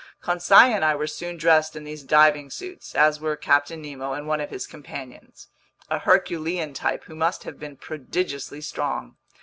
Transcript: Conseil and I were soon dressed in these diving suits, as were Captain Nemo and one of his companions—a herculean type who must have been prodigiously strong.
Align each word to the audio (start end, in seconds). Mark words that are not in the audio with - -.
Conseil 0.19 0.73
and 0.73 0.83
I 0.83 0.95
were 0.95 1.05
soon 1.05 1.37
dressed 1.37 1.75
in 1.75 1.83
these 1.83 2.01
diving 2.01 2.49
suits, 2.49 2.95
as 2.95 3.19
were 3.21 3.35
Captain 3.35 3.83
Nemo 3.83 4.13
and 4.13 4.27
one 4.27 4.41
of 4.41 4.49
his 4.49 4.65
companions—a 4.65 5.99
herculean 5.99 6.73
type 6.73 7.03
who 7.03 7.13
must 7.13 7.43
have 7.43 7.59
been 7.59 7.77
prodigiously 7.77 8.61
strong. 8.61 9.17